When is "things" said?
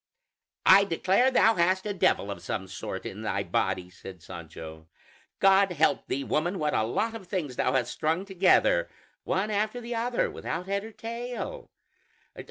7.27-7.55